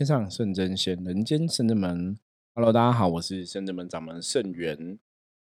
[0.00, 2.18] 天上圣真仙，人间圣真门。
[2.54, 4.98] Hello，大家好，我是圣真门掌门圣元。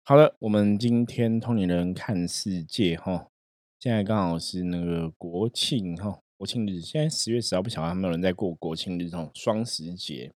[0.04, 3.30] 好了，我们今天通灵人看世界哈，
[3.80, 6.82] 现在刚好是那个国庆哈，国庆日。
[6.82, 10.34] 现在十月十号，不晓得有没有人在过国庆日哈，双十节。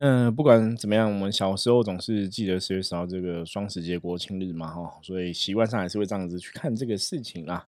[0.00, 7.68] 嗯，不管怎么样，我们小时候总是记得十月十号这个双十节国庆日嘛哈，所以习惯上还是会这样子去看这个事情啦。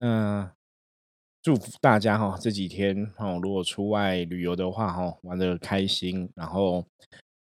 [0.00, 0.50] 嗯。
[1.44, 6.82] 祝福大家哈，这几天哈，如果出外旅游的话哈，玩的开心，然后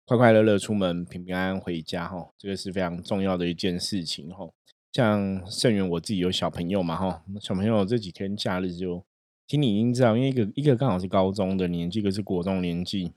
[0.04, 4.50] 快快乐乐出门，平平安安回家哈，这个是非常重要的一件事情哈。
[4.92, 9.02] 像盛元我自己有小朋友嘛哈，小朋友这几天假日就
[9.46, 13.14] 听你已经知道，因为一个一个刚好是高中的年纪，一个是国中年纪，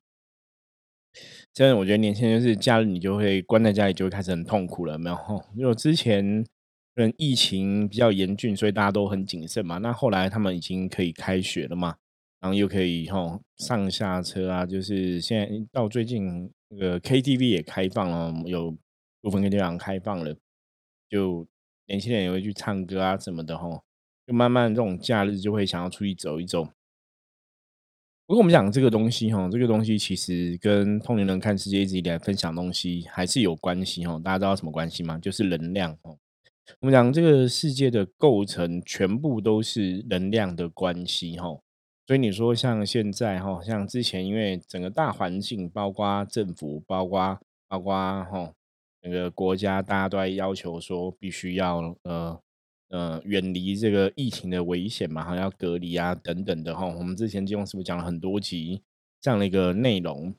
[1.53, 5.43] 真的我觉得年轻人是假日你就会关在家里，就会开始很痛苦了，没有？
[5.57, 6.45] 因为之前。
[6.95, 9.77] 嗯，疫情比较严峻，所以大家都很谨慎嘛。
[9.77, 11.95] 那后来他们已经可以开学了嘛，
[12.41, 18.75] 然后又可以吼上下车啊，就是现在到最近那个 KTV 也开放了，有
[19.21, 20.35] 部分 KTV 开放了，
[21.09, 21.47] 就
[21.87, 23.83] 年轻人也会去唱歌啊什么的吼，
[24.27, 26.65] 就慢慢这种假日就会想要出去走一走。
[28.25, 34.19] 不过我们讲这个东西哈，这个东西其实跟通灵人看世界一直以来分享东西还是有关系哈。
[34.23, 35.17] 大家知道什么关系吗？
[35.17, 36.17] 就是能量哦。
[36.79, 41.59] 我们讲这个世界的构成，全部都是能量的关系，哈。
[42.05, 48.53] 所以你说像现在，哈，像之前，因为整个大环境，包括政府，包括包括哈，
[49.01, 52.39] 整个国家，大家都在要求说，必须要呃
[52.89, 56.85] 呃远离这个疫情的危险嘛，哈，要隔离啊等等的，哈。
[56.85, 58.81] 我们之前金融是不是讲了很多集
[59.19, 60.33] 这样的一个内容？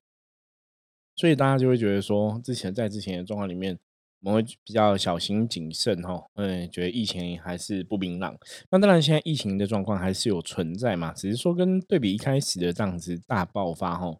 [1.16, 3.78] 所以大家就会觉得说，之前在之前的状况里面。
[4.22, 8.36] 我们会比较小心谨慎哈，嗯，觉得疫情还是不明朗。
[8.70, 14.14] 那当然，现在疫情的状况还是有存在嘛，只是说跟对比一开始的这样子大爆发哈，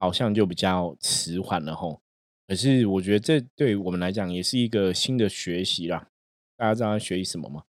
[0.00, 2.00] 好像就比较迟缓了哈。
[2.48, 6.08] 可是我觉得这对我们来讲也是一个新的学习啦。
[6.56, 7.62] 大家知道要学习什么吗？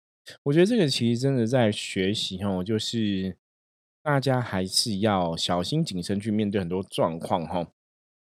[0.44, 3.36] 我觉得这个其实真的在学习哈，就是
[4.02, 7.68] 大家还是要小心谨慎去面对很多状况哈，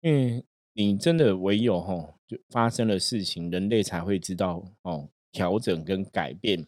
[0.02, 2.14] 因为你真的唯有哈。
[2.28, 6.68] 就发生了事情，人类才会知道哦，调整跟改变。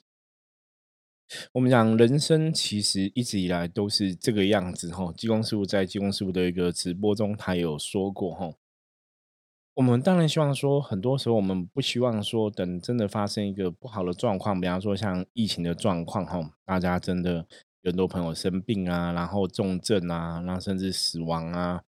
[1.51, 5.13] 我们讲人生其实一直以来都是这个样子哈。
[5.15, 8.53] 济公师傅在济公师傅的一个直播中，他有说过哈。
[9.75, 17.45] 我们当然希望说，很多时候我们不希望说，等真的发生一个不好的状况，比方说像疫情的状况哈，大家真的
[17.83, 21.83] 很多朋友生病啊，然后重症啊，然后甚至死亡啊，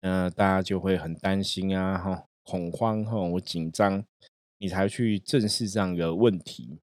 [0.00, 2.25] 嗯，大家就会很担心啊哈。
[2.46, 4.04] 恐慌哈，我紧张，
[4.58, 6.78] 你才去正视这样一个问题。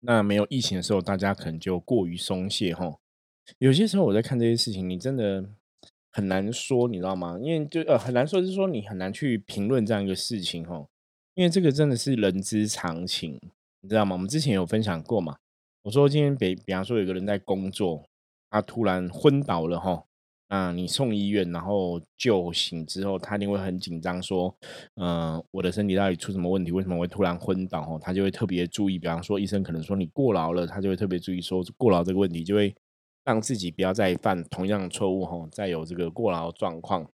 [0.00, 2.98] 那没有疫情的时候，大家可能就过于松懈哈。
[3.58, 5.48] 有些时候我在看这些事情，你真的
[6.10, 7.38] 很难说，你知道吗？
[7.40, 10.84] 因为就呃很难说，是说你很难去评论这样一个事情哈。
[11.34, 13.40] 因为这个真的是人之常情，
[13.80, 14.14] 你知道吗？
[14.14, 15.38] 我们之前有分享过嘛。
[15.82, 18.04] 我说今天比比方说有个人在工作，
[18.50, 20.04] 他突然昏倒了哈。
[20.52, 24.52] 那你送医院，然后救醒之后，他一定会很紧张，说
[25.00, 26.72] ：“嗯，我的身体到底出什么问题？
[26.72, 28.98] 为什么会突然昏倒？”哦，他就会特别注意。
[28.98, 32.74] 比方说，医生可能说你过劳了，他就会特别注意说过劳这个问题，就会
[33.24, 37.08] 让自己不要再犯同样的错误，哈，再有这个过劳状况。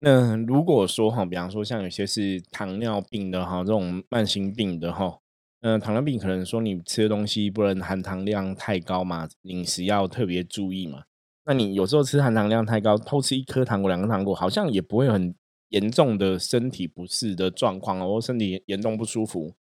[0.00, 5.18] 那如果说哈，比方说像有些是糖尿病的哈，这种慢性病的哈，
[5.62, 11.04] 嗯，糖尿病可能说你吃的东西不能含糖量太高嘛，饮食要特别注意嘛。
[11.44, 15.34] 那你有时候吃含糖量太高，偷吃一颗糖果、两个糖果，好像也不会很
[15.70, 19.54] 严重的身体不适的状况哦，身体严重不舒服，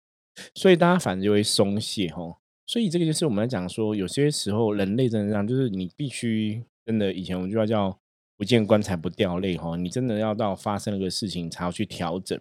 [0.54, 2.38] 所以大家反而就会松懈哈。
[2.66, 7.96] 所以这个就是我们来讲说，有些时候人类真的这样，就是你必须真的以前我们就要叫
[8.36, 12.40] 不见棺材不掉泪哈，你真的要到发生了个事情才要去调整。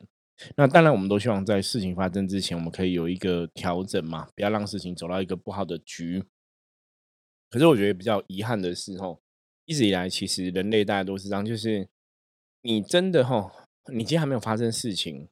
[0.55, 6.23] 那当然，我们都希望在事情发生之前，我们可以有一个调整嘛，不要让事情走到一个不好的局。
[7.49, 9.15] 可是我觉得比较遗憾的是哈。
[9.67, 11.89] 一直以来，其实人类大家都是这样，就是
[12.61, 13.51] 你真的哈，
[13.91, 15.27] 你今天还没有发生事情，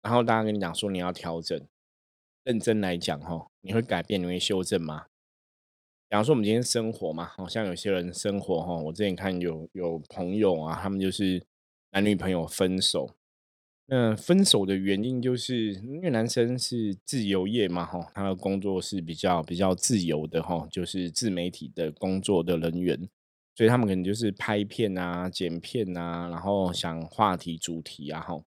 [0.00, 1.60] 然后大家跟你讲说你要调整，
[2.44, 5.06] 认真来讲哈，你会改变，你会修正吗？
[6.08, 11.44] 比方说我们今天生活嘛，好像有些人生活哈，我之前看有有朋友啊，他们就是
[11.90, 13.16] 男女朋友分手，
[13.86, 23.08] 那分手的原因就是因为男生是自由业嘛，哈，他的工作是比较比较自由的哈，就是自媒体的工作的人员。
[23.58, 28.40] 所以他们可能就是拍片啊、剪片啊，然后想话题主题啊，哈。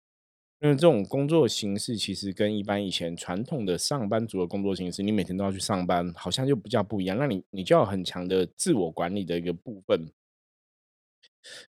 [0.60, 7.18] 因为这种工作形式其实跟一般以前传统的上班族的工作形式，你每天都要去上班，好像就比较不一样。
[7.18, 10.12] 那你你就要很强的自我管理的一个部分。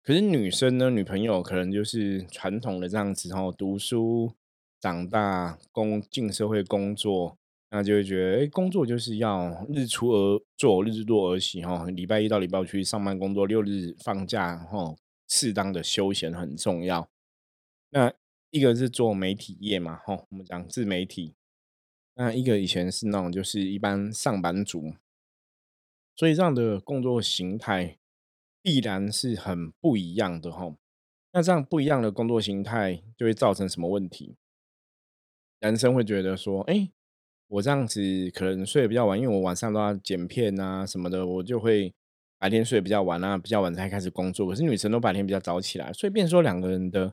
[0.02, 4.34] 可是女生呢，女朋友可能就是传统的这样子然后，读书、
[4.78, 7.38] 长大、工进社会工作，
[7.70, 11.84] 那就会觉得，哎，工作就是要日出而作，日落而息哈。
[11.90, 14.94] 礼拜一到礼拜五去上班工作，六日放假哈，
[15.28, 17.08] 适当的休闲很重要。
[17.90, 18.12] 那
[18.50, 21.34] 一个是做媒体业嘛，哈，我们讲自媒体。
[22.14, 24.92] 那一个以前是那种就是一般上班族，
[26.16, 27.96] 所以这样的工作形态。
[28.62, 30.76] 必然是很不一样的哈，
[31.32, 34.36] 那这样不一样的工作形态就会造成什么问题？
[35.60, 36.90] 男生会觉得说，哎，
[37.50, 38.00] 我这样子
[38.30, 41.92] 可能睡得比较晚，因为我晚上都要剪片啊什么的，我就会
[42.38, 44.46] 白天睡得比较晚啊，比较晚才开始工作。
[44.46, 47.12] 可是女生都白天比较早起来，所以变说两个人的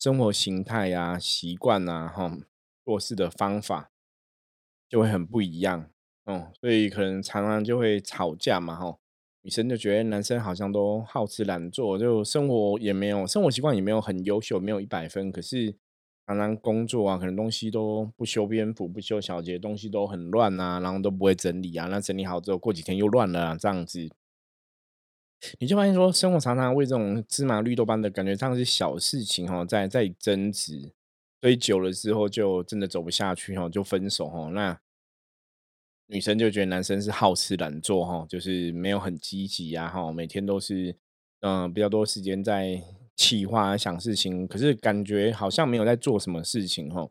[0.00, 2.34] 生活形态呀、习惯啊、哈
[2.84, 3.90] 做事的方法
[4.88, 5.90] 就会很不一样，
[6.24, 8.96] 哦，所以可能常常就会吵架嘛，哈。
[9.42, 15.30] 女生就觉得男生好像都好吃懒做，就生活也没有生活习惯也没有很优秀，没有一百分。
[15.30, 15.76] 可是
[16.26, 21.86] 常常工作啊，可能东西都不修边幅、不修小节，东西都很乱啊，然后都不会整理啊。
[21.86, 24.08] 那整理好之后，过几天又乱了，啊这样子，
[25.58, 30.92] 你就发现说，生活常常为这种芝麻绿豆般的感觉，像是小事情哈，在在争执，
[31.40, 34.48] 所以久了之后就真的走不下去哈，就分手哈。
[34.50, 34.78] 那。
[36.06, 40.94] 女生就觉得男生是好吃懒做哈，就是没有很积极呀哈，每天都是
[41.40, 42.78] 嗯比较多时间在
[43.16, 47.08] 企划想事情，可是感觉好像没有在做什么事情哈。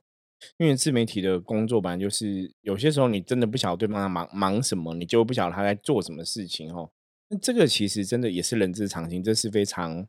[0.58, 6.90] 因为自媒体的工作本来就是有些时候你真的不晓得对方在忙忙什么，你就不晓得他在做什么事情哈。
[7.30, 10.08] 那这个其实真的也是人之常情，这是非常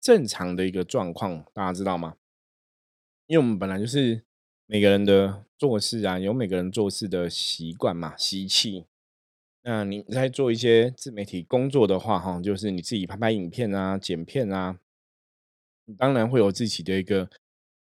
[0.00, 2.16] 正常的一个状况，大家知道吗？
[3.26, 4.22] 因为我们本来就是。
[4.70, 8.84] 每个人的做事啊，有每个人做事的习惯嘛，习气。
[9.62, 14.78] 那你在做一些自媒体工作的话，哈，就是你自己拍拍影片啊、剪片啊，
[15.96, 17.30] 当然会有自己的一个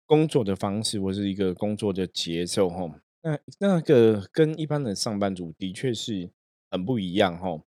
[0.06, 3.02] 工作的方式，或是一个工作的节奏，哈。
[3.22, 6.32] 那那个跟一般的上班族的确是
[6.70, 7.62] 很不一样，哈。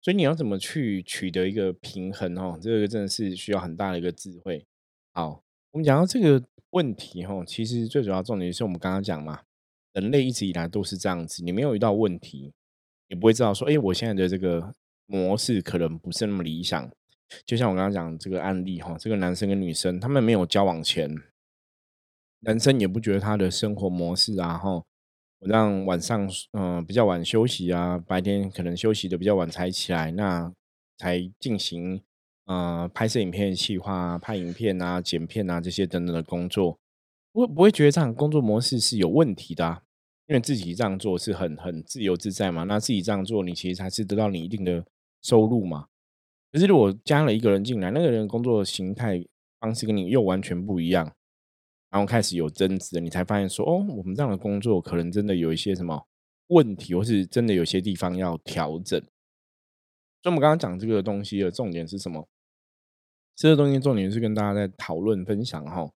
[0.00, 4.66] 所以你要怎么去取得一个平衡，哈，这个真的是需要很大的一个智慧。
[5.12, 5.42] 好，
[5.72, 6.44] 我们讲到这个。
[6.70, 9.40] 问题哈，其实最主要重点是我们刚刚讲嘛，
[9.94, 12.52] 人类一直以来都是这样子，你没有遇到问题，
[13.08, 14.74] 你不会知道说，哎，我现在的这个
[15.06, 16.90] 模式可能不是那么理想。
[17.44, 21.10] 就像我刚刚讲这个案例哈，这个男生跟女生他们没有交往前，
[22.40, 24.82] 男生也不觉得他的生活模式啊，哈，
[25.40, 30.52] 我让晚上嗯比较晚休息啊，白天可能休息的比较晚才起来，那
[30.98, 32.02] 才进行。
[32.48, 36.78] 呃，拍摄影片、企划啊、拍影片啊、剪片啊这些等等的工作，
[37.32, 39.82] 不不会觉得这样工作模式是有问题的，
[40.28, 42.62] 因为自己这样做是很很自由自在嘛。
[42.62, 44.86] 那自己这样做，你其实才是得到你一定的
[45.22, 45.88] 收入嘛。
[46.56, 49.22] 可是如果加了一个人进来，那个人工作形态
[49.60, 51.04] 方式跟你又完全不一样，
[51.90, 56.06] 然后开始有争执，你才发现说，哦，我们这样的工作可能真的有一些什么
[56.46, 58.98] 问题，或是真的有些地方要调整。
[58.98, 59.06] 所
[60.22, 62.26] 以，我们刚刚讲这个东西的重点是什么？
[63.34, 65.90] 这个东西重点是跟大家在讨论分享哈，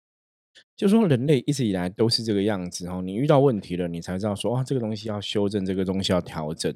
[0.77, 6.71] 就说人类一直以来都是这个样子哈，你遇到问题了，你才知道说啊，这个东西要修正，这个东西要调整。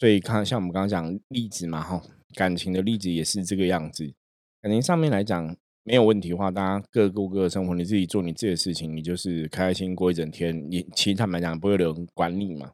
[0.00, 2.02] 所以看像我们刚刚讲例子嘛哈，
[2.34, 4.12] 感情的例子也是这个样子。
[4.60, 10.70] 感情上面来讲没有问题的话，大家各过各的生活，你自己做你自己的事情，你就是开开心过一整天。
[10.70, 12.72] 你其实坦白讲不会有人管你嘛。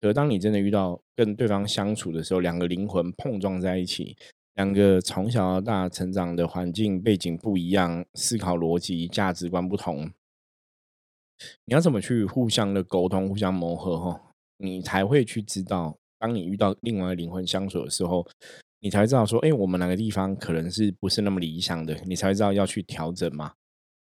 [0.00, 4.16] 可当你真的遇到跟对方相处的时候，两个灵魂碰撞在一起。
[4.54, 10.10] 两个从小到大成长的环境背景不一样，思考逻辑、价值观不同，
[11.66, 13.98] 你要怎么去互相的沟通、互相磨合？
[13.98, 18.26] 哈，你才会去知道，当你遇到另外灵魂相处的时候，
[18.80, 21.98] 你才会知道说，哎，我们哪个地方可能是不是那么理想的？
[22.04, 23.54] 你才会知道要去调整嘛。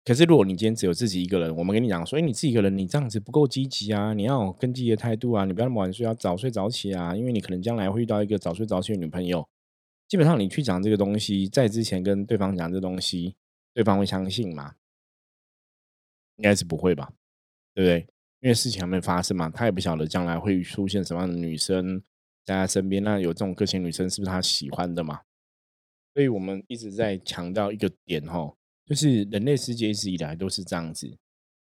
[0.04, 9.48] 可是如果你今天只有自己一个人，我们跟你讲说，哎，你自己一个人，你这样子不够积极啊，你要有跟积极的态度啊，你不要那么晚睡，要早睡早起啊，因为你可能将来会遇到一个早睡早起的女朋友。
[10.10, 13.36] 基本上你去讲这个东西，在之前跟对方讲这东西，
[13.74, 14.74] 对方会相信吗？
[16.36, 17.14] 应该是不会吧，
[17.74, 18.08] 对不对？
[18.42, 22.04] 因为事情还没发生嘛，他也不晓得将来会出现什么样的女生
[22.46, 23.04] 在他身边。
[23.04, 25.22] 那有这种个性女生，是不是他喜欢的嘛？
[26.14, 31.18] 所以我们一直在强调一个点哈，就是人类世界一直以来都是这样子，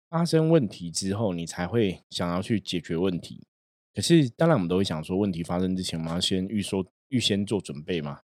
[0.08, 3.44] 发生问题之后，你才会想要去解决问题。
[3.92, 8.20] 可是当然，我们都会想说，问题发生之前，我们要先预说、预先做准备嘛。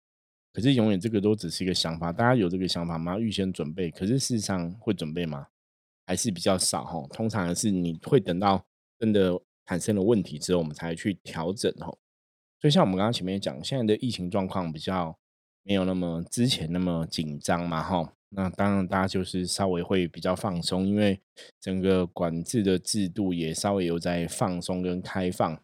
[0.53, 3.17] 可是永远这个都只是一个想法，大家有这个想法吗？
[3.17, 5.48] 预先准备，可是事实上会准备吗？
[6.05, 7.08] 还是比较少哈。
[7.12, 8.62] 通常是你会等到
[9.00, 11.98] 真的产生了问题之后，我们才去调整哈。
[12.62, 15.18] 所以像我们刚刚前面讲，现在的疫情状况比较
[15.63, 18.13] 没有那么之前那么紧张嘛哈。
[18.30, 21.20] 那当然大家就是稍微会比较放松，因为
[21.60, 25.62] 整个管制的制度也稍微有在放松跟开放。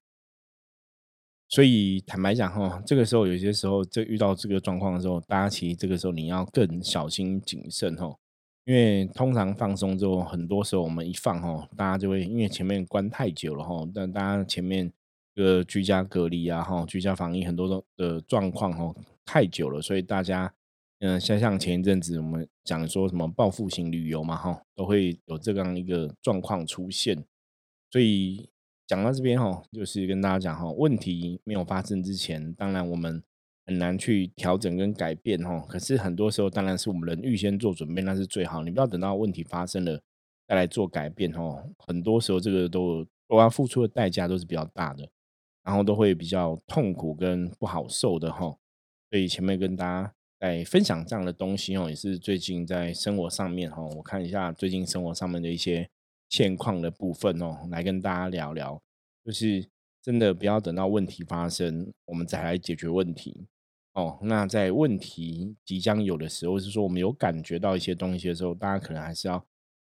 [1.47, 8.13] 所以坦白讲哈，这个时候有些时候，这遇到这个状况的时候，大家其实这个时候你要更小心谨慎哈，
[8.65, 14.91] 因为通常放松之后，很多时候我们一放哈，大家就会因为前面关太久了哈，但大家前面
[15.43, 18.93] 个居家隔离啊哈，居家防疫很多的状况哈
[19.25, 20.53] 太久了，所以大家
[20.99, 27.23] 嗯，像像前一阵子我们讲说什么报复性旅游嘛哈，都会有这样一个状况出现，
[27.91, 28.49] 所以。
[28.89, 33.21] 讲到这边哈，就是跟大家讲哈，问题没有发生之前，当然我们
[33.65, 35.59] 很难去调整跟改变哈。
[35.67, 38.63] 可是很多时候，当然是我们人预先做准备，那是最好。
[38.63, 39.99] 你不要等到问题发生了
[40.47, 41.61] 再来做改变哈。
[41.79, 45.05] 很多时候，这个都都要付出的代价都是比较大的，
[45.67, 48.57] 然后都会比较痛苦跟不好受的哈。
[49.11, 55.87] 所以前面跟大家在分享这样的东西哦，也是最近在生活上面哈，我看一下最近生活上面的一些。
[56.29, 58.77] 现况的部分哦，来跟大家聊聊，
[59.23, 59.65] 就是
[60.01, 63.47] 真的不要等到问题发生，我们再来解决问题
[63.93, 64.19] 哦。
[64.21, 69.41] 那在问题即将有的时候，是说我们有感觉到一些东西的时候，大家可能还是要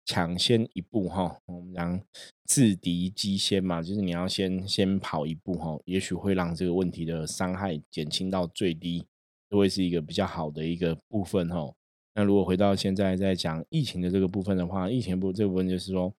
[0.09, 1.39] 抢先一步哈。
[1.45, 2.01] 我们讲
[2.47, 9.05] 制敌机先嘛，就是你要先先跑一步哈，也许会让这个问题的伤害减轻到最低，
[9.47, 11.71] 都会是一个比较好的一个部分哈。
[12.15, 16.11] 那如果回到现在在讲疫情的这个部分的话，疫情部这部分就是说。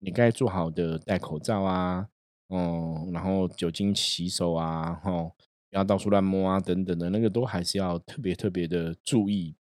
[0.00, 2.06] 你该做好的戴口罩啊，
[2.46, 5.32] 哦，然后酒精洗手啊，吼，
[5.68, 9.56] 不要到处乱摸啊，等等的那个都还是要特别特别的注意。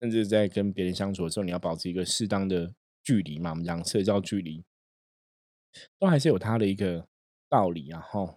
[0.00, 4.64] 甚至在跟别人相处的时候，你要保持一个适当的距离嘛，我们讲社交距离，
[5.98, 7.06] 都还是有它的一个
[7.48, 8.36] 道理啊，哈。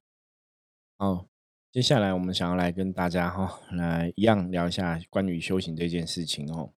[0.97, 1.27] 好，
[1.71, 6.73] 接下来我们想要来跟大家哈，来一样聊一下关于修行这件事情哦。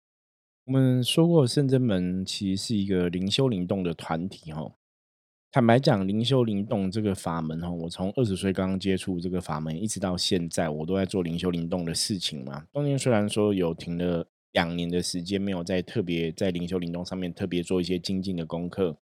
[0.66, 4.76] 我们说过，圣真门其实是一个灵修灵动的团体哦。
[5.52, 12.66] 坦白讲，灵修灵动这个法门哦，我从二十岁刚刚接触这个法门，一直到现在，我都在做灵修灵动的事情嘛。
[12.72, 18.98] 中间虽然说有停了两年的时间，没有在特别在灵修灵动上面特别做一些精进的功课，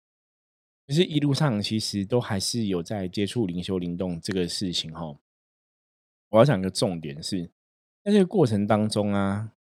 [0.87, 5.19] 可是一路上其实都还是有在接触灵修灵动这个事情哈。
[6.31, 7.51] 我要讲一个重点是，
[8.05, 9.53] 在这个过程当中啊。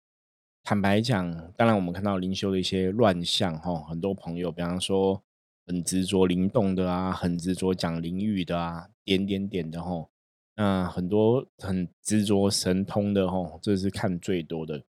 [0.64, 5.22] 坦白讲，当然我们看到灵修的一些乱象哈，很多朋友，比方说
[5.64, 10.06] 很执着灵动的啊，很执着讲灵语的啊，点点点的哈，
[10.56, 14.84] 那很多很执着神通的哈，这是看最多的。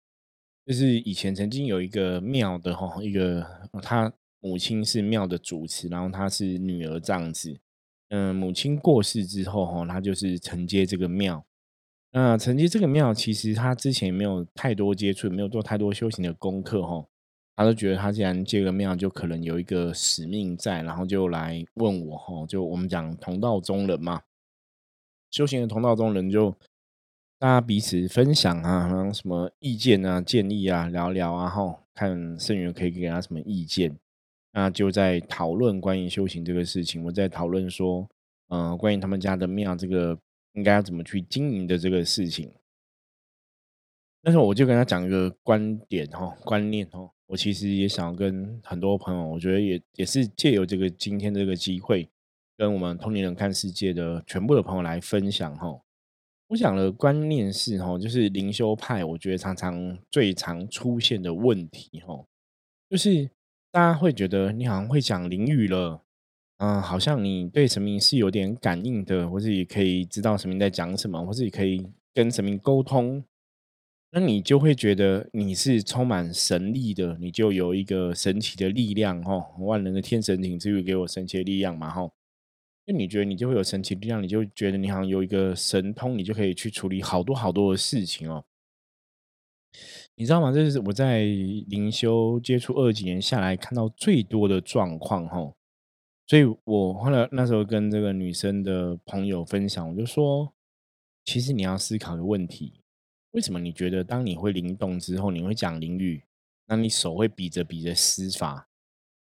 [0.69, 3.43] 就是以前曾经有一个庙的哈，一个
[3.81, 7.59] 他母亲是庙的主持，然后他是女儿这样子，
[8.11, 11.43] 嗯，母亲过世之后哈，他就是承接这个庙。
[12.11, 17.03] 那承接这个庙，其实他之前没有太多接触，没有做太多修行的功课哈。
[17.57, 22.47] 他都觉得他既然接个庙，就可能有一个使命在，然后就来问我哈。
[22.47, 24.21] 就我们讲同道中人嘛，
[25.31, 26.55] 修行的同道中人，就
[27.39, 33.97] 大家彼此分享啊，然后什么意见啊、建议啊，聊聊啊，吼，看圣元可以给他什么意见。
[34.53, 38.09] 那就在讨论关于修行这个事情，我在讨论说，
[38.49, 40.19] 嗯，关于他们家的庙这个。
[40.55, 42.51] 应该要怎么去经营的这个事情，
[44.23, 52.09] 但是我就跟他讲一个观点哈，观念哈，我其实也想跟很多朋友，我觉得也也是借由这个今天这个机会，
[52.57, 55.81] 跟我们同龄人看世界的全部的朋友来分享哈。
[56.49, 62.25] 我讲的观念是哈，就是灵修派，我觉得常常最常出现的问题哈，
[62.89, 63.29] 就是
[63.71, 66.03] 大家会觉得你好像会讲灵语了。
[66.57, 73.23] 嗯，好像你对神明是有点感应的，或者也可以知道神明在讲什么，或者也可以跟神明沟通，
[74.11, 82.11] 那你就会觉得你是充满神力的，你就有一个神奇的力量哦，万能的天神请赐予给我神奇的力量嘛哈。
[82.91, 88.43] 那你觉得你就会有神奇力量，你就觉得你好像有一个神通，你就可以去处理好多好多的事情哦。
[90.15, 90.51] 你知道吗？
[90.51, 95.53] 这是我在灵修接触二几年下来看到最多的状况哈。
[96.27, 100.55] 所以我后来那时候跟这个女生的朋友分享，我就说，
[101.27, 102.81] 其实你要思考的问题，
[103.33, 106.25] 为什么你觉得当你会灵动之后，你会讲灵语，
[106.67, 108.67] 那你手会比着比着施法，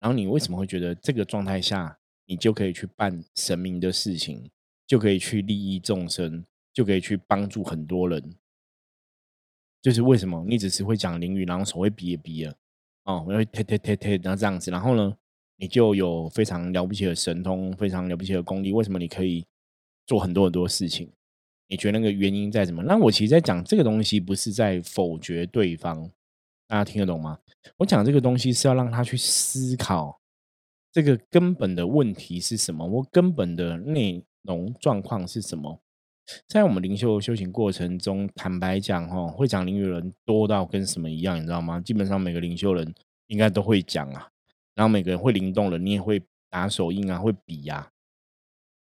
[0.01, 4.49] 然后你为什么会觉得这个状态下，你就可以去办神明的事情，
[4.85, 8.35] 就可以去利益众生，就可以去帮助很多人？
[9.81, 12.55] 就是为什么你只是会讲灵语，然后手会比一比了，
[13.03, 15.15] 哦，我会贴贴贴贴，然后这样子，然后呢？
[15.57, 18.73] 你就有非常了不起的神通，非常了不起的功力。
[18.73, 19.45] 为什么你可以
[20.05, 21.09] 做很多很多事情？
[21.69, 22.83] 你觉得那个原因在什么？
[22.83, 26.11] 那我其实在讲这个东西，不是在否决对方，
[26.67, 27.39] 大家听得懂吗？
[27.77, 30.19] 我讲这个东西是要让他去思考
[30.95, 35.81] 这个根本的问题是什么，我根本的内容状况是什么。
[36.47, 41.81] 在我们灵修修行过程中，坦白讲，哈，会讲灵语人多到跟什么一样，你知道吗？
[41.81, 42.95] 基本上每个灵修人
[43.27, 44.29] 应该都会讲啊。
[44.73, 47.91] 然后每个人会灵动了，你也会打手印啊，会比呀。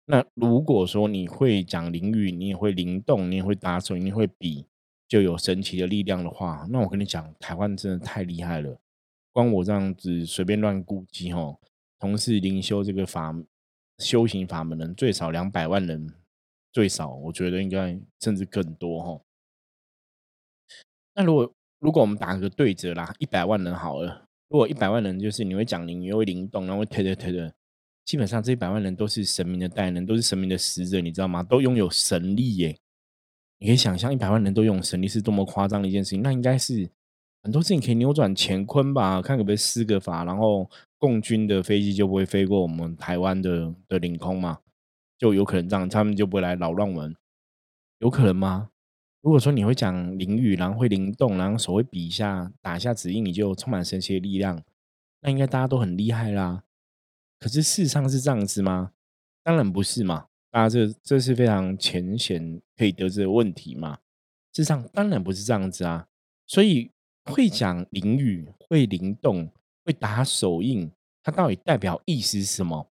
[0.07, 4.65] 那如果说你会讲灵语，你也会灵动，你也会打手印，你会比，
[5.07, 8.77] 就有神奇的力量的话，那我跟你讲，台湾真的太厉害了。
[9.31, 11.55] 光我这样子随便乱估计，哈，
[11.99, 13.35] 同事灵修这个法
[13.99, 16.13] 修行法门人最少两百万人，
[16.71, 19.21] 最少我觉得应该甚至更多，哈。
[21.15, 24.27] 那如果如果我们打个对折啦，一百万人好了。
[24.49, 27.53] 如果一百万人就是你会讲灵，你会灵动，然后推推推的，
[28.05, 31.41] 基本上这一百万人都是神明的代人，都是神明的使者，你知道吗？
[31.41, 32.77] 都拥有神力耶！
[33.57, 36.21] 你可以想象一百万人都拥有神力是多么夸张的一件事情。
[36.21, 36.89] 那应该是
[37.41, 39.21] 很多事情可以扭转乾坤吧？
[39.21, 40.69] 看可不可以施个法，然后
[41.05, 44.61] 共军的飞机就不会飞过我们台湾的的领空嘛？
[45.19, 47.15] 就有可能这样，他们就不会来扰乱我们，
[47.99, 48.71] 有可能吗？
[49.21, 54.63] 如果说你会讲灵语，然后会灵动，然后手会比一下，打一下指印，你就充满神奇的力量，
[55.21, 56.63] 那应该大家都很厉害啦。
[57.39, 58.93] 可是事实上是这样子吗？
[59.43, 60.25] 当然不是嘛。
[60.49, 63.99] 大家这这是非常浅显可以得知的问题嘛。
[64.53, 66.07] 事实上当然不是这样子啊。
[66.47, 66.91] 所以
[67.25, 69.51] 会讲灵语、会灵动、
[69.85, 70.89] 会打手印，
[71.23, 72.87] 它到底代表意思是什么？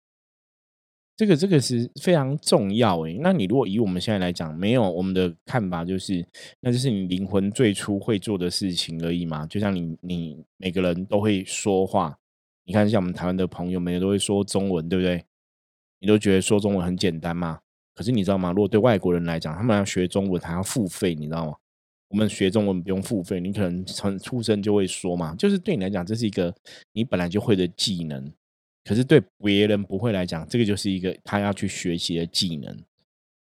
[1.17, 6.25] 这个这个是非常重要诶，那你如果以我们现在来讲，没有我们的看法，就是
[6.62, 9.45] 那就是你灵魂最初会做的事情而已嘛。
[9.45, 12.17] 就像你你每个人都会说话，
[12.65, 15.24] 你看像我们台湾的朋友，每个都会说中文，对不对？
[16.00, 17.60] 你都觉得说中文很简单嘛？
[17.93, 18.51] 可是你知道吗？
[18.51, 21.55] 如果对外国人来讲，他们要学中文还要付费，你知道吗？
[22.12, 26.53] 我们学中文不用付费，你可能从出生就会说嘛，就是对你来讲，这是一个
[26.91, 28.31] 你本来就会的技能。
[28.83, 32.77] 可是对别人不会来讲，这个就是一个他要去学习的技能，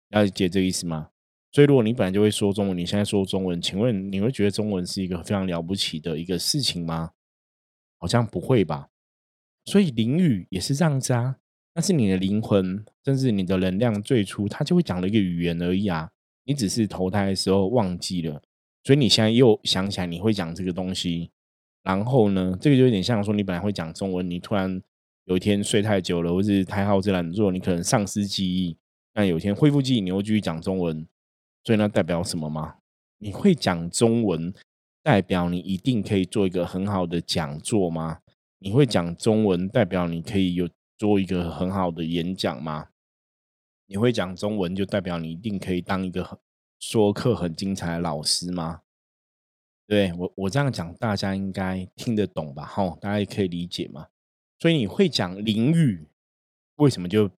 [0.10, 1.10] 了解这个意思吗？
[1.52, 7.12] 所以如果你本来就会说中文，你现在说中文，请问你会觉得中文是一个非常了不起的一个事情吗？
[8.00, 8.88] 好像不会吧。
[9.66, 11.36] 所以灵语也是这样子啊，
[11.74, 16.10] 那是你的灵魂，甚至你的能量最初，它就会讲了一个语言而已啊。
[16.48, 18.42] 你只是投胎的时候忘记了，
[18.86, 21.32] 所以你现在又想起来你会讲这个东西，
[21.84, 24.82] 然后呢，这个就有点像说你本来会讲中文，你突然。
[25.28, 28.78] 有一天睡太久了，或是太好自懒做，你可能丧失记忆。
[29.16, 31.04] 那有一天恢复记忆，你又继续讲中文，
[31.64, 32.76] 所以那代表什么吗？
[33.18, 34.54] 你会讲中文，
[35.02, 38.20] 代表你一定可以做一个很好的讲座吗？
[38.60, 42.90] 你会讲中文，代表你可以有做一个很好的演讲吗？
[43.88, 46.40] 你会讲中文，就代表你一定可以当一个
[46.80, 48.82] 说课很精彩的老师吗？
[49.88, 52.66] 对我，我这样讲，大家应该听得懂吧？
[52.66, 54.08] 哈，大家也可以理解嘛？
[54.60, 56.08] 所以你会讲灵语，
[56.76, 57.30] 为什么就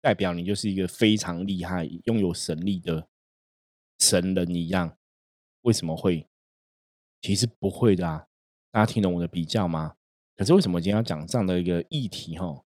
[0.00, 3.08] 代表你就是一个非常厉害、拥有神力的
[3.98, 4.96] 神人一样？
[5.62, 6.28] 为什么会？
[7.22, 8.26] 其实不会的啊！
[8.70, 9.96] 大家听懂我的比较吗？
[10.36, 12.36] 可是为什么今天要讲这样的一个议题？
[12.36, 12.63] 哈，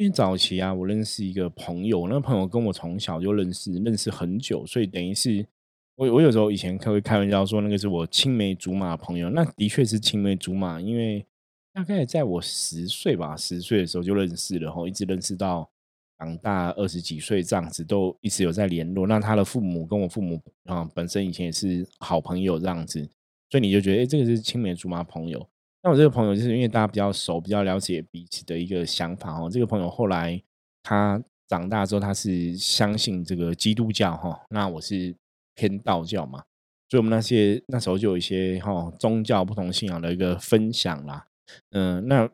[0.00, 5.46] 因为早期啊，我认识一个朋友，那个朋友跟我从小就认识，认识很久，所以等于是
[5.94, 9.28] 我我有时候以前会开玩笑说，那个是我青梅竹马朋友。
[9.28, 11.26] 那的确是青梅竹马，因为。
[11.72, 15.70] 大概在我十岁吧，十岁的时候就认识了，然后，一直认识到
[16.18, 19.06] 长大二十几岁这样子，都一直有在联络。
[19.06, 23.08] 那他的父母跟我父母啊，本身以前也是好朋友这样子，
[23.50, 25.48] 所以你就觉得，哎，这个是青梅竹马朋友。
[25.82, 29.48] 那我这个朋友就是因为大家比较熟，比较了解彼此的一个想法，哦。
[29.50, 30.40] 这个朋友后来
[30.82, 35.14] 他长大之后，他是相信这个基督教，哈，那我是
[35.54, 36.42] 偏道教嘛，
[36.88, 41.26] 所以我们那些那时候就有一些哈宗教不同信仰的一个分享啦。
[41.70, 42.28] 嗯，那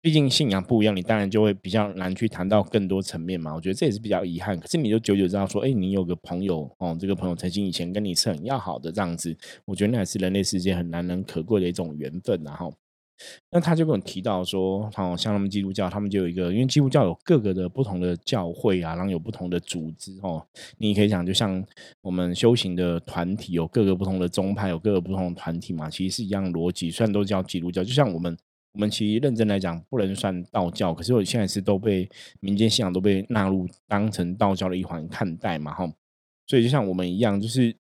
[0.00, 3.54] 毕竟信仰不一样，你当然就会比较难去谈到更多层面嘛。
[3.54, 4.58] 我觉得这也是比较遗憾。
[4.58, 12.42] 可是你就久久知道说，哎，你有个朋友哦，这个朋友曾经以前跟你是很要好的这样子，我觉得那也是人类世界很难能可贵的一种缘分。
[12.42, 12.74] 然后，
[13.50, 20.46] 那他就跟我提到说，哦，像他们基督教，他们就有一个，因为基督教有各个的不同的教会啊，然后有不同的组织哦。
[20.78, 21.64] 你可以讲，就像
[22.00, 28.36] 我们修行的团体有各个不同的宗派，有各个不同的团体嘛，其实是一样逻辑，虽然都叫基督教，就像我们。
[28.74, 32.08] 我们其实认真来讲，不能算道教，可是我现在是都被
[32.40, 35.92] 民间信仰都被纳入当成道教的一环看待嘛，哈。
[36.46, 37.76] 所以就像我们一样，就是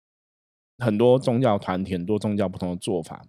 [0.77, 3.21] 很多宗教团体、很多宗教不同的做法。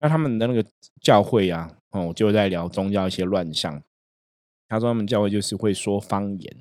[0.00, 0.64] 那他们的那个
[1.00, 3.82] 教会啊，哦，就在聊宗教一些乱象。
[4.68, 6.56] 他说他们教会就是会说方言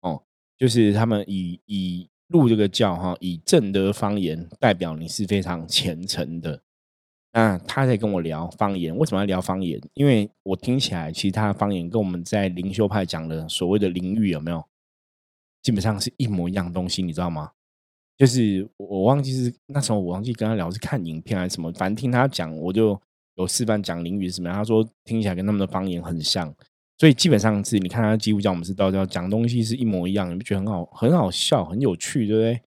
[0.00, 0.22] 哦，
[0.56, 6.62] 就是他们以以入这个教哈，以正德方言代表你是非常虔诚的。
[7.32, 9.80] 那他在跟我聊方言，为什么要聊方言？
[9.94, 14.64] 因为我听起来，其他方言跟我们在灵修派讲的所谓的灵域有没有，
[15.60, 17.52] 基本上是一模一样东西，你知道吗？
[18.16, 23.00] 就是我忘记是那时候我忘记跟他聊是看影片还是什么，反正听他讲，我就
[23.36, 24.56] 有示范讲灵语是什么样。
[24.56, 26.54] 他说听起来跟他们的方言很像，
[26.98, 32.60] 所以基本上是你看他几乎讲我们是道教讲东西是一模一样，你不觉得很好很好笑很有趣，对不对？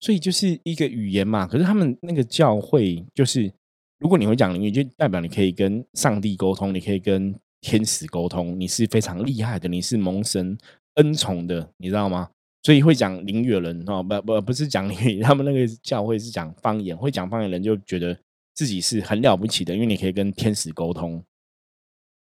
[0.00, 1.46] 所以就是一个语言嘛。
[1.46, 3.52] 可是他们那个教会就是。
[4.00, 10.56] 如果你会讲灵语，就代表你可以跟上帝沟通，你可以跟天使沟通，你是非常厉害的，你是蒙神
[10.94, 12.30] 恩宠的，你知道吗？
[12.62, 18.16] 所以会讲灵语的人哦，不不不是讲灵语， 他们那个教会是讲方言，会讲方言人就觉得
[18.54, 21.24] 自己是很了不起的，因为你可以跟天使沟通，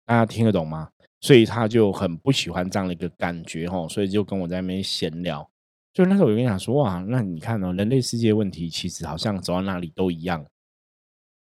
[0.07, 0.91] 大家听得懂吗？
[1.21, 5.49] 所以他就很不喜欢这样的一个感觉哈，所以就跟我在那边闲聊。
[5.95, 10.45] 所以那时候我就跟他说哇，那你看哦，人类世界问题其实好像走到哪里都一样。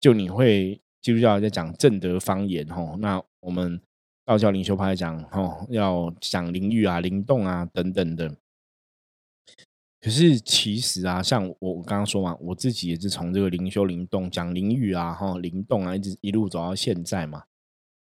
[0.00, 3.80] 就你会基督教在讲正德方言吼，那我们
[4.24, 8.34] 道教灵修派讲吼，要讲灵域啊、灵动啊等等的。
[10.00, 17.42] 可是其实啊，像我刚刚说嘛，我自己也是从这个灵修灵动讲灵语啊、哈灵动啊，一直一路走到现在嘛。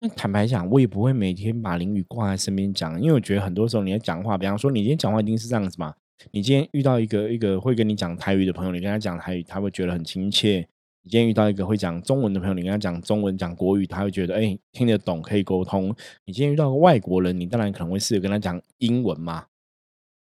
[0.00, 5.94] 那坦白讲，我也不会每天把灵语挂在身边讲，因为我觉得很多时候你在讲话，比方说你今天讲话一定是这样子嘛。
[6.30, 10.66] 你今天遇到一个一个会跟你讲台语的朋友，你跟他讲台语，他会觉得很亲切。
[11.02, 15.94] 你今天遇到一个会讲中文的朋友，你跟他讲中文、讲国语，他会觉得哎听得懂，可以沟通。
[16.24, 19.46] 你今天遇到个外国人，你当然可能会试着跟他讲英文嘛，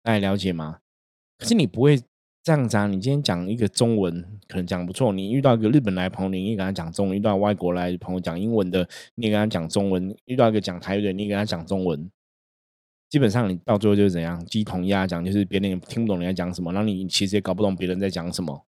[0.02, 0.80] 大家了解吗？
[1.43, 2.01] 可是你不会
[2.41, 2.88] 这样子啊！
[2.88, 12.10] 你今天讲一个中文可能讲不错，你遇到一个日本来朋友，你也跟他讲中文；遇到外国来的朋友讲英文的，你也跟他讲中文；遇到一个讲台语的，你也跟他讲中文。
[13.10, 18.65] 基本上你到最后就是怎样鸡同鸭讲，就是别人也听不懂你在讲什么，然后你其实也搞不懂别人在讲什么。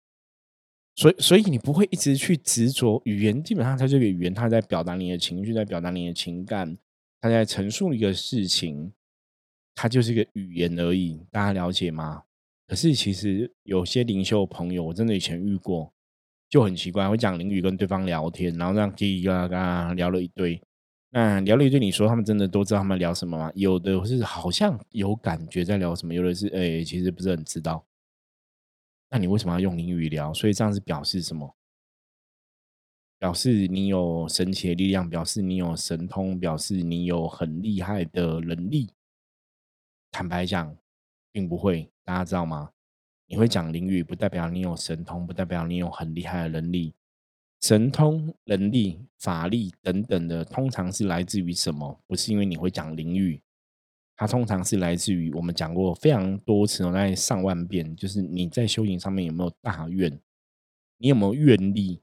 [0.94, 6.76] 所以，所以你不会一直去执着语言，基本上它这个语言，它在表达你的情绪，在表达你的情感，
[7.18, 8.92] 它在陈述一个事情，
[9.74, 11.20] 它就是一个语言而已。
[11.30, 12.24] 大家了解吗？
[12.68, 15.90] 可是其实有些灵修朋友，我真的以前遇过，
[16.50, 20.62] 就很奇怪，会讲灵语跟对方聊天，然后这样叽叽嘎嘎聊了一堆。
[21.10, 23.50] 那聊了一堆，你说他们真的都知道他们聊什么吗？
[23.54, 27.86] 有的是好像有感觉在聊什么，有的是哎，其实不是很知道。
[29.08, 30.34] 那你为什么要用灵语聊？
[30.34, 31.56] 所以这样是表示什么？
[33.18, 38.92] 表示你有神奇的力量，表示你有神通，表示你有很厉害的能力。
[40.10, 40.76] 坦白讲，
[41.32, 42.70] 并不会，大家知道吗？
[43.26, 46.94] 你会讲灵语，不代表你有神通，不代表你有很厉害的能力。
[47.60, 52.00] 神通、能力、法力等等的，通常是来自于什么？
[52.06, 53.42] 不是因为你会讲灵语。
[54.16, 60.18] 它通常是来自于我们讲过非常多次，大概上万遍，就是你在修行上面有没有大愿，
[60.96, 62.00] 你有没有愿力，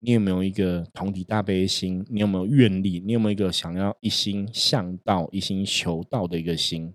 [0.00, 6.94] 你有没有一个同体大悲心，你有没有愿力，你有没有一个想要一心向道、一心求道的一个心？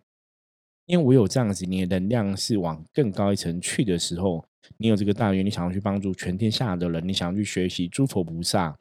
[0.89, 4.43] 因为我有这样子，你的能量是往更高一层去的时候，
[4.78, 8.75] 你有这个大愿，你想要去帮助全天下的人，你想要去学习诸佛菩萨。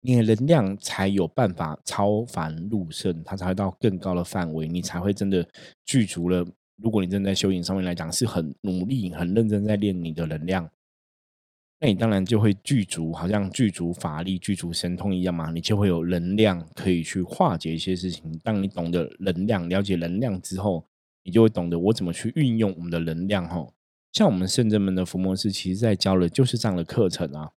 [0.00, 5.46] 你的能量才有办法超凡入圣，它才会到更高的范围，你才会真的
[5.84, 6.42] 具足了。
[6.82, 10.66] 如果你正在修行上面来讲，是很努力、很认真在练你的能量，
[11.82, 15.50] 那你当然就会具足，好像具足法力、具足神通一样嘛。
[15.50, 18.38] 你就会有能量可以去化解一些事情。
[18.44, 20.84] 当你懂得能量、了解能量之后，
[21.24, 23.48] 你就会懂得我怎么去运用我们的能量。
[23.48, 23.72] 吼，
[24.12, 27.52] 像我们圣人们的伏魔师，其实在教的就是这样的课程啊。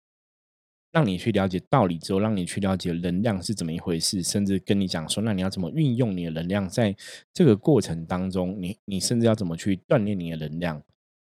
[0.93, 6.95] 让你去了解道理之后，让你去了解能量是怎么一回事，甚至跟你讲说，那你要怎么运用你的能量，在
[7.33, 10.83] 这个过程当中，你你甚至要怎么去锻炼你的能量，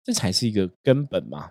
[0.04, 1.50] 这才是一个根本嘛。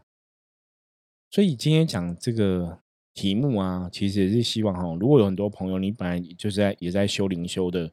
[1.30, 2.80] 所以今天讲这个
[3.14, 7.92] 题目啊，其实也是希望哈，如果有很多朋友，你本来就是在也在修灵修的，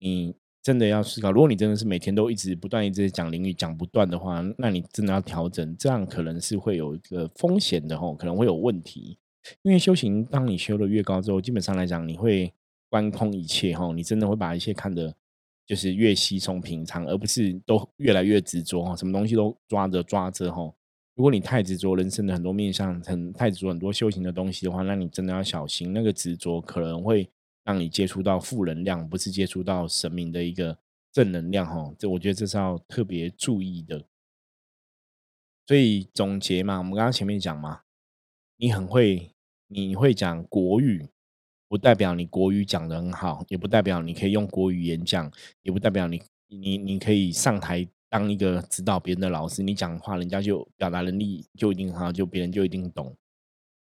[0.00, 9.18] 你真的要思考，如果你真的是每天都一直不断一直讲灵语讲不断的话，那你真的要调整，这样可能是会有一个风险的吼，可能会有问题。
[9.62, 12.52] 因为修行，当你修的越高之后，基本上来讲，你会
[12.88, 15.14] 观空一切哈，你真的会把一切看得
[15.66, 20.72] 就是越稀松平常，而不是都越来越执着哈，什么东西都抓着抓着哈。
[21.14, 27.28] 如果你太执着人生的很多面向，很太执着很多修行的东西的话，那你真的要小心，那个执着可能会
[27.64, 30.78] 让你接触到负能量，不是接触到神明的一个
[31.12, 31.94] 正能量哈。
[31.98, 34.04] 这我觉得这是要特别注意的。
[35.66, 37.82] 所以总结嘛，我们刚刚前面讲嘛，
[38.56, 39.30] 你很会。
[39.66, 41.08] 你会讲国语，
[41.68, 49.60] 不代表你国语讲的很好，也不代表你可以用国语演讲，也不代表你你你可以上台当一个指导别人的老师。
[49.60, 53.12] 你讲话，人家就表达能力就一定好，就别人就一定懂。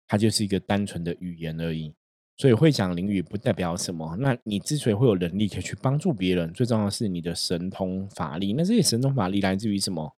[0.07, 1.93] 它就是一个单纯的语言而已。
[2.35, 4.15] 所以会讲灵语不代表什么。
[4.15, 8.53] 那你之所以会有能力可以去帮助别人，最重要的是你的神通法力。
[8.53, 10.15] 那这些神通法力来自于什么？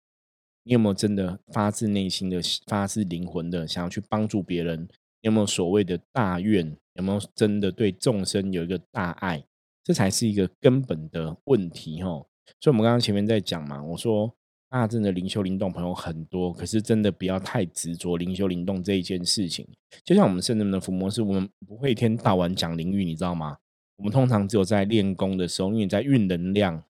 [0.63, 4.87] 你有没有真的发自内心的、发自灵魂的想要去帮助别人？
[5.19, 6.77] 有没有所谓的大愿？
[6.93, 9.43] 有没有真的对众生有一个大爱？
[9.83, 12.25] 这才是一个根本的问题哦。
[12.59, 14.33] 所以，我们刚刚前面在讲嘛，我说
[14.69, 19.67] 大真的灵修灵动朋友很多，可是真的不要太执着灵修灵动这一件事情。
[20.03, 23.57] 就像我们圣人的伏魔是，我们不会一天到晚讲灵语，你知道吗？
[23.97, 26.83] 我们通常只有在练功的时候，因为你在运能量，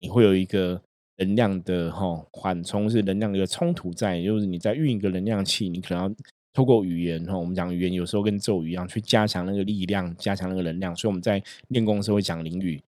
[0.00, 0.82] 你会有一个
[1.18, 6.14] 能量的哈缓冲，是能量的一个冲突在，就是你在运一个能量器，你可能要。
[6.56, 10.96] 透过语言哈，我们讲语言有时候跟咒语一样，去加强那个力量，加强那个能量。
[10.96, 12.82] 所以我们在练功的时候会讲灵语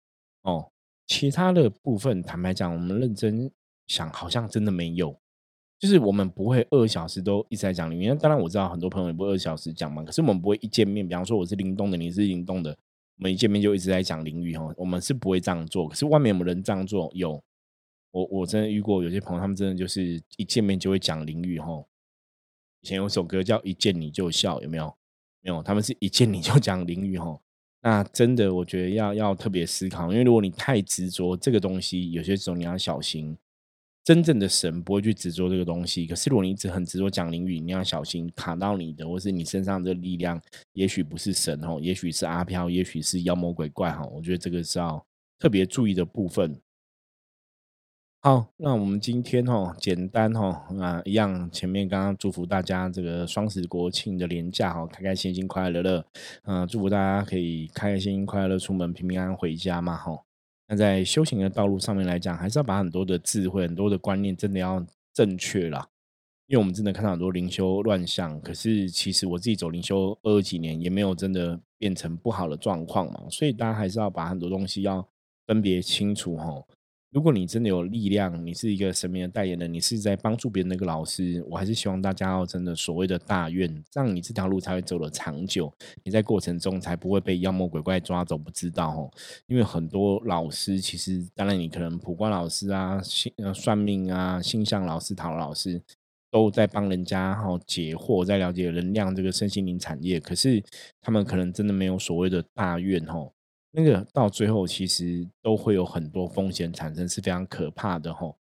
[0.44, 0.66] 哦。
[1.08, 3.50] 其他的部分，坦白讲，我们认真
[3.88, 5.18] 想，好像真的没有。
[5.78, 8.06] 就是我们不会二小时都一直在讲灵语。
[8.08, 10.02] 那当然我知道很多朋友也不二小时讲嘛。
[10.04, 12.70] 可是我们不会一见面，比方说我是灵动的，你是灵动的，
[13.16, 14.72] 我们一见面就一直在讲灵语哈。
[14.76, 15.88] 我们是不会这样做。
[15.88, 17.42] 可是外面有没有人这样做，有
[18.10, 21.84] 我我真的遇过有些朋友，他们真的就是一见面就会讲灵语哈。
[22.82, 24.94] 以前有首歌叫《一见你就笑》，有没有？
[25.40, 27.40] 没有，他们是一见你就讲淋雨哦。
[27.82, 33.36] 那真的，我觉得要要特别思考，因为如果你太执着这个东西，有些时候你要小心。
[34.04, 40.40] 真正的神不会去执着这个东西，可是如果你一直很执着讲灵语，你要小心卡到你的，或是你身上的力量，
[40.72, 44.06] 也许不是神哦，也许是阿飘，也许是妖魔鬼怪哈。
[44.06, 45.04] 我觉得这个是要
[45.38, 46.58] 特别注意的部分。
[48.20, 56.04] 好，那我们今天哈简单哈啊一样，前面刚刚祝福大家这个双十国庆的连假哈，开开心心、快快乐乐，
[56.42, 60.20] 嗯，祝福大家可以开开心心、快乐出门，平平安安回家嘛哈。
[60.66, 65.88] 那在修行的道路上面来讲，还是要把很多的智慧、很多的观念真的要正确啦。
[66.48, 73.22] 因为我们真的看到很多灵修乱象，可是其实我自己走灵修二十几年，也没有真的变成不好的状况嘛。
[73.30, 75.06] 所以大家还是要把很多东西要
[75.46, 76.64] 分别清楚哈。
[77.10, 85.72] 如果你真的有力量，你是一个神明的代言人，你是在帮助别人那个老师，我还是希望大家要真的所谓的大愿，这样你这条路才会走得长久，
[86.04, 88.36] 你在过程中才不会被妖魔鬼怪抓走。
[88.36, 89.10] 不知道哦，
[89.46, 95.80] 因为很多老师其实，当然你可能普光老师啊、星算命啊、星象老师、陶老师
[96.30, 100.62] 都在帮人家哈解惑，在了解能量这个身心灵产业，可是
[101.00, 103.32] 他们可能真的没有所谓的大愿哦。
[103.70, 108.36] 那个到最后其实都会有很多风险产生，是非常可怕的吼。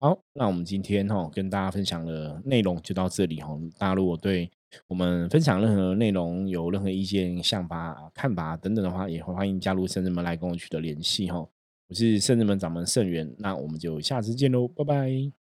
[0.00, 3.60] 好，那我们今天吼跟大家分享的内容就到这里吼。
[3.78, 4.50] 大家如果对
[4.88, 11.50] 我们分享任何内容有任何意见、想法、看法等等的话，也会欢迎加入圣人们来跟我取得联系吼。
[11.88, 15.39] 我是圣人们掌门圣元，那我们就下次见喽，拜拜。